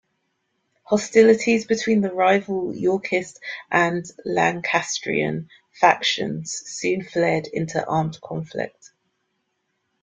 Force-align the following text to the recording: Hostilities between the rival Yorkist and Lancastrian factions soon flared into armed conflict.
Hostilities 0.85 1.65
between 1.67 2.01
the 2.01 2.11
rival 2.11 2.75
Yorkist 2.75 3.39
and 3.69 4.03
Lancastrian 4.25 5.47
factions 5.79 6.53
soon 6.65 7.03
flared 7.03 7.45
into 7.45 7.85
armed 7.87 8.19
conflict. 8.19 8.93